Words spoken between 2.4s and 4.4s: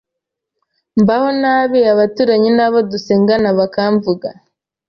n’abo dusengana bakamvuga